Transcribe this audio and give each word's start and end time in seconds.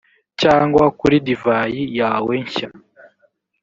cyangwa 0.41 0.83
kuri 0.99 1.15
divayi 1.27 1.81
yawe 1.99 2.33
nshya, 2.45 2.67